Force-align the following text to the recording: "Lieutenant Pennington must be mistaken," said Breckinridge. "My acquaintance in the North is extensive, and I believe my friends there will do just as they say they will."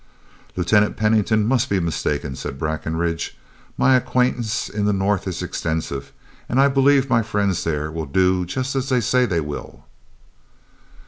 "Lieutenant 0.55 0.97
Pennington 0.97 1.45
must 1.45 1.69
be 1.69 1.79
mistaken," 1.79 2.35
said 2.35 2.57
Breckinridge. 2.57 3.37
"My 3.77 3.95
acquaintance 3.95 4.67
in 4.67 4.85
the 4.85 4.93
North 4.93 5.27
is 5.27 5.43
extensive, 5.43 6.11
and 6.49 6.59
I 6.59 6.69
believe 6.69 7.07
my 7.07 7.21
friends 7.21 7.63
there 7.63 7.91
will 7.91 8.07
do 8.07 8.43
just 8.43 8.75
as 8.75 8.89
they 8.89 8.99
say 8.99 9.27
they 9.27 9.41
will." 9.41 9.85